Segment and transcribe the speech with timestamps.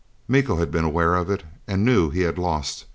[0.27, 2.85] Miko had been aware of it, and knew he had lost.